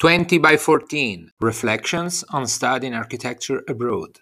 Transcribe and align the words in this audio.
20 0.00 0.38
by 0.38 0.56
14 0.56 1.30
Reflections 1.42 2.24
on 2.30 2.46
Studying 2.46 2.94
Architecture 2.94 3.62
Abroad. 3.68 4.20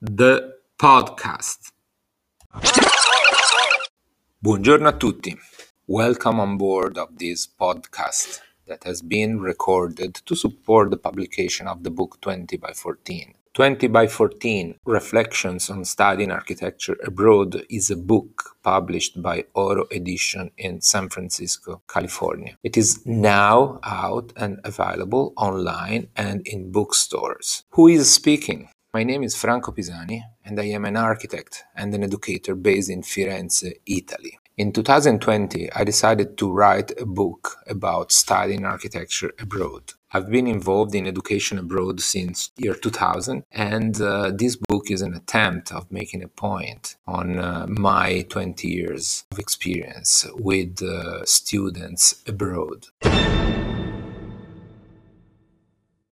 The 0.00 0.54
podcast. 0.78 1.72
Buongiorno 4.40 4.86
a 4.86 4.92
tutti. 4.92 5.36
Welcome 5.88 6.38
on 6.38 6.56
board 6.56 6.96
of 6.96 7.08
this 7.18 7.48
podcast 7.48 8.38
that 8.68 8.84
has 8.84 9.02
been 9.02 9.40
recorded 9.40 10.14
to 10.26 10.36
support 10.36 10.90
the 10.90 10.96
publication 10.96 11.66
of 11.66 11.82
the 11.82 11.90
book 11.90 12.20
20 12.20 12.56
by 12.58 12.72
14 12.72 13.34
20 13.54 13.86
by 13.86 14.08
14 14.08 14.74
Reflections 14.84 15.70
on 15.70 15.84
Studying 15.84 16.32
Architecture 16.32 16.96
Abroad 17.04 17.64
is 17.70 17.88
a 17.88 17.96
book 17.96 18.56
published 18.64 19.22
by 19.22 19.44
Oro 19.54 19.86
Edition 19.92 20.50
in 20.58 20.80
San 20.80 21.08
Francisco, 21.08 21.80
California. 21.88 22.58
It 22.64 22.76
is 22.76 23.06
now 23.06 23.78
out 23.84 24.32
and 24.36 24.58
available 24.64 25.32
online 25.36 26.08
and 26.16 26.44
in 26.44 26.72
bookstores. 26.72 27.62
Who 27.70 27.86
is 27.86 28.12
speaking? 28.12 28.70
My 28.92 29.04
name 29.04 29.22
is 29.22 29.36
Franco 29.36 29.70
Pisani 29.70 30.24
and 30.44 30.58
I 30.58 30.64
am 30.64 30.84
an 30.84 30.96
architect 30.96 31.62
and 31.76 31.94
an 31.94 32.02
educator 32.02 32.56
based 32.56 32.90
in 32.90 33.02
Firenze, 33.02 33.72
Italy. 33.86 34.36
In 34.56 34.70
2020, 34.72 35.72
I 35.72 35.82
decided 35.82 36.38
to 36.38 36.48
write 36.48 36.92
a 37.00 37.04
book 37.04 37.56
about 37.66 38.12
studying 38.12 38.64
architecture 38.64 39.32
abroad. 39.40 39.94
I've 40.12 40.30
been 40.30 40.46
involved 40.46 40.94
in 40.94 41.08
education 41.08 41.58
abroad 41.58 42.00
since 42.00 42.52
year 42.56 42.74
2000, 42.74 43.42
and 43.50 44.00
uh, 44.00 44.30
this 44.30 44.54
book 44.54 44.92
is 44.92 45.02
an 45.02 45.12
attempt 45.12 45.72
of 45.72 45.90
making 45.90 46.22
a 46.22 46.28
point 46.28 46.94
on 47.04 47.36
uh, 47.36 47.66
my 47.68 48.26
20 48.28 48.68
years 48.68 49.24
of 49.32 49.40
experience 49.40 50.24
with 50.36 50.80
uh, 50.80 51.24
students 51.24 52.22
abroad. 52.28 52.86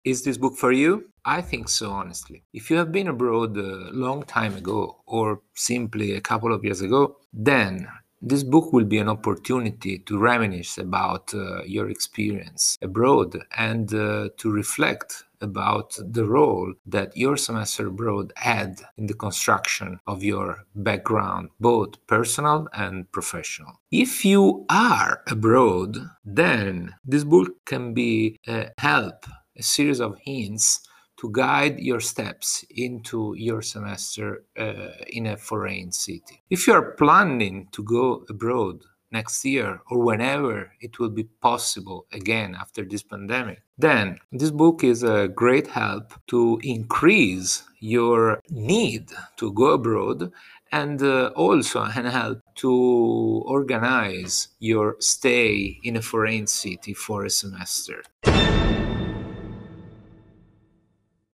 Is 0.04 0.24
this 0.24 0.38
book 0.38 0.58
for 0.58 0.72
you? 0.72 1.12
I 1.24 1.42
think 1.42 1.70
so, 1.70 1.92
honestly. 1.92 2.42
If 2.54 2.72
you 2.72 2.78
have 2.78 2.92
been 2.92 3.08
abroad 3.08 3.56
a 3.56 3.92
long 3.92 4.24
time 4.24 4.56
ago 4.56 5.04
or 5.06 5.42
simply 5.54 6.14
a 6.14 6.22
couple 6.22 6.52
of 6.52 6.64
years 6.64 6.82
ago, 6.82 7.18
then 7.32 7.88
this 8.22 8.44
book 8.44 8.72
will 8.72 8.86
be 8.86 9.00
an 9.00 9.10
opportunity 9.10 10.00
to 10.00 10.20
reminisce 10.20 10.78
about 10.78 11.34
uh, 11.34 11.64
your 11.64 11.90
experience 11.90 12.78
abroad 12.82 13.38
and 13.58 13.94
uh, 13.94 14.30
to 14.38 14.52
reflect 14.52 15.24
about 15.42 15.98
the 16.00 16.26
role 16.26 16.72
that 16.86 17.16
your 17.18 17.36
semester 17.36 17.88
abroad 17.88 18.32
had 18.36 18.80
in 18.98 19.08
the 19.08 19.14
construction 19.14 20.00
of 20.06 20.24
your 20.24 20.64
background, 20.76 21.50
both 21.60 22.06
personal 22.06 22.68
and 22.74 23.12
professional. 23.12 23.80
If 23.92 24.24
you 24.24 24.66
are 24.70 25.24
abroad, 25.28 25.98
then 26.24 26.94
this 27.04 27.24
book 27.24 27.50
can 27.66 27.94
be 27.94 28.40
a 28.48 28.70
help, 28.78 29.26
a 29.58 29.64
series 29.64 30.00
of 30.00 30.18
hints 30.20 30.88
to 31.22 31.30
guide 31.32 31.80
your 31.80 32.00
steps 32.00 32.66
into 32.72 33.36
your 33.38 33.62
semester 33.62 34.44
uh, 34.58 34.90
in 35.08 35.28
a 35.28 35.38
foreign 35.38 35.92
city. 35.92 36.42
If 36.50 36.66
you 36.66 36.74
are 36.74 36.94
planning 36.94 37.68
to 37.74 37.84
go 37.84 38.26
abroad 38.28 38.82
next 39.12 39.46
year 39.46 39.82
or 39.92 40.00
whenever 40.00 40.72
it 40.82 40.98
will 40.98 41.12
be 41.12 41.26
possible 41.26 42.08
again 42.12 42.58
after 42.60 42.84
this 42.84 43.04
pandemic, 43.04 43.62
then 43.78 44.18
this 44.32 44.50
book 44.50 44.84
is 44.84 45.04
a 45.04 45.28
great 45.28 45.68
help 45.68 46.12
to 46.28 46.60
increase 46.64 47.64
your 47.80 48.42
need 48.50 49.12
to 49.38 49.52
go 49.54 49.74
abroad 49.74 50.32
and 50.72 51.04
uh, 51.04 51.28
also 51.36 51.82
an 51.96 52.06
help 52.06 52.40
to 52.56 53.44
organize 53.46 54.48
your 54.60 54.96
stay 55.00 55.80
in 55.84 55.98
a 55.98 56.02
foreign 56.02 56.48
city 56.48 56.94
for 56.94 57.26
a 57.26 57.30
semester. 57.30 58.04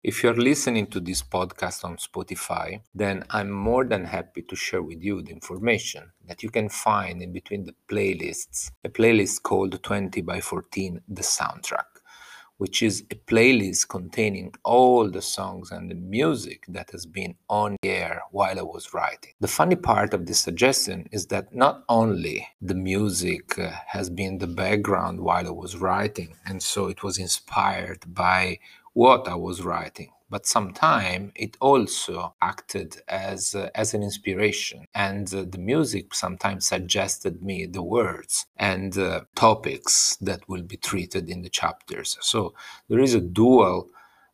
If 0.08 0.22
you're 0.22 0.36
listening 0.36 0.86
to 0.92 1.00
this 1.00 1.24
podcast 1.24 1.84
on 1.84 1.98
Spotify, 1.98 2.82
then 2.94 3.24
I'm 3.32 3.50
more 3.50 3.84
than 3.84 4.06
happy 4.06 4.44
to 4.44 4.56
share 4.56 4.84
with 4.84 5.02
you 5.02 5.24
the 5.24 5.32
information 5.32 6.12
that 6.28 6.44
you 6.44 6.52
can 6.52 6.70
find 6.70 7.24
in 7.24 7.34
between 7.34 7.64
the 7.64 7.74
playlists. 7.90 8.70
A 8.84 8.90
playlist 8.90 9.42
called 9.42 9.82
20 9.82 10.22
by 10.22 10.42
14 10.42 11.02
The 11.08 11.24
Soundtrack, 11.24 11.90
which 12.58 12.84
is 12.84 13.04
a 13.10 13.16
playlist 13.16 13.90
containing 13.90 14.54
all 14.64 15.10
the 15.10 15.24
songs 15.24 15.72
and 15.72 15.90
the 15.90 15.96
music 15.96 16.66
that 16.68 16.92
has 16.92 17.08
been 17.08 17.34
on 17.50 17.76
air 17.82 18.22
while 18.30 18.60
I 18.60 18.62
was 18.62 18.94
writing. 18.94 19.32
The 19.40 19.48
funny 19.48 19.76
part 19.76 20.14
of 20.14 20.28
this 20.28 20.40
suggestion 20.40 21.10
is 21.12 21.26
that 21.28 21.56
not 21.56 21.84
only 21.90 22.48
the 22.62 22.76
music 22.76 23.58
uh, 23.58 23.72
has 23.88 24.12
been 24.12 24.38
the 24.38 24.46
background 24.46 25.22
while 25.22 25.48
I 25.48 25.50
was 25.50 25.78
writing, 25.78 26.36
and 26.46 26.62
so 26.62 26.90
it 26.90 27.02
was 27.02 27.18
inspired 27.18 28.04
by 28.14 28.60
what 28.96 29.28
I 29.28 29.36
was 29.36 29.62
writing, 29.62 30.12
but 30.30 30.48
sometimes 30.48 31.34
it 31.36 31.58
also 31.60 32.34
acted 32.42 33.02
as 33.10 33.54
uh, 33.54 33.70
as 33.76 33.94
an 33.94 34.02
inspiration, 34.02 34.86
and 34.96 35.32
uh, 35.34 35.44
the 35.48 35.58
music 35.60 36.16
sometimes 36.16 36.68
suggested 36.68 37.44
me 37.44 37.66
the 37.66 37.84
words 37.84 38.46
and 38.56 38.98
uh, 38.98 39.22
topics 39.36 40.16
that 40.22 40.48
will 40.48 40.64
be 40.64 40.78
treated 40.78 41.30
in 41.30 41.42
the 41.42 41.50
chapters. 41.50 42.18
So 42.22 42.54
there 42.88 43.00
is 43.00 43.14
a 43.14 43.20
dual 43.20 43.90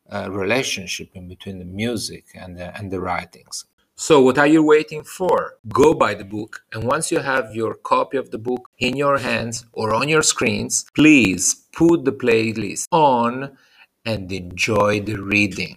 uh, 0.08 0.28
relationship 0.30 1.10
in 1.14 1.26
between 1.26 1.58
the 1.58 1.64
music 1.64 2.26
and 2.34 2.56
the, 2.56 2.76
and 2.78 2.92
the 2.92 3.00
writings. 3.00 3.64
So, 3.96 4.20
what 4.20 4.38
are 4.38 4.46
you 4.46 4.62
waiting 4.62 5.02
for? 5.02 5.54
Go 5.68 5.92
buy 5.92 6.14
the 6.14 6.24
book, 6.24 6.62
and 6.72 6.84
once 6.84 7.10
you 7.10 7.18
have 7.18 7.54
your 7.54 7.74
copy 7.74 8.16
of 8.16 8.30
the 8.30 8.38
book 8.38 8.68
in 8.78 8.96
your 8.96 9.18
hands 9.18 9.66
or 9.72 9.92
on 9.92 10.08
your 10.08 10.22
screens, 10.22 10.86
please 10.94 11.66
put 11.72 12.04
the 12.04 12.12
playlist 12.12 12.86
on 12.92 13.56
and 14.04 14.30
enjoy 14.32 15.00
the 15.00 15.14
reading. 15.14 15.76